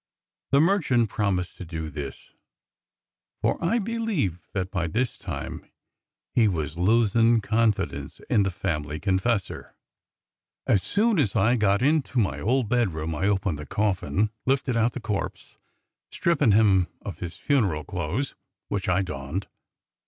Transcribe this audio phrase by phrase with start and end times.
[0.49, 2.31] The merchant promised to do this,
[3.39, 5.63] for I believe that by this time
[6.33, 9.75] he was losin' confidence in 186 DOCTOR SYN the family confessor.
[10.65, 14.93] As soon as I got into my old bedroom I opened the coffin, lifted out
[14.93, 15.57] the corpse,
[16.11, 18.33] strippin' him of his funeral clothes,
[18.69, 19.45] which I donned.